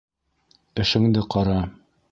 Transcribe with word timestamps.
Эшеңде 0.85 1.27
ҡара. 1.37 1.63